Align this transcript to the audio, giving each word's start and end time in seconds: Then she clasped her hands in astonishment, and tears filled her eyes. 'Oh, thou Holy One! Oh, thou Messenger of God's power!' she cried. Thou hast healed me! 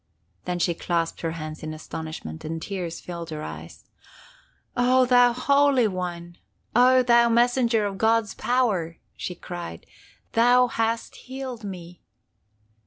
Then 0.45 0.57
she 0.57 0.73
clasped 0.73 1.21
her 1.21 1.33
hands 1.33 1.61
in 1.61 1.75
astonishment, 1.75 2.43
and 2.43 2.59
tears 2.59 2.99
filled 2.99 3.29
her 3.29 3.43
eyes. 3.43 3.85
'Oh, 4.75 5.05
thou 5.05 5.31
Holy 5.31 5.87
One! 5.87 6.39
Oh, 6.75 7.03
thou 7.03 7.29
Messenger 7.29 7.85
of 7.85 7.99
God's 7.99 8.33
power!' 8.33 8.97
she 9.15 9.35
cried. 9.35 9.85
Thou 10.31 10.65
hast 10.69 11.15
healed 11.17 11.63
me! 11.63 12.01